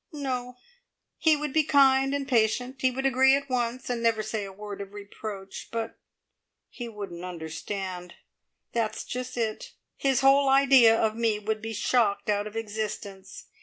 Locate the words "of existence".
12.47-13.45